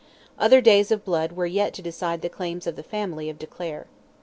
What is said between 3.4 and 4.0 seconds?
Clare.